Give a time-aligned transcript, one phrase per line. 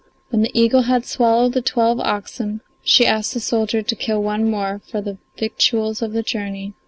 [0.29, 4.49] When the eagle had swallowed the twelve oxen she asked the soldier to kill one
[4.49, 6.73] more for victuals on the journey.